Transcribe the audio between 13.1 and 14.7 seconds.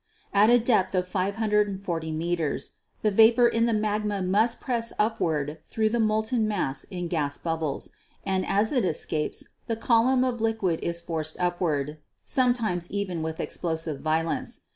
with explosive violence.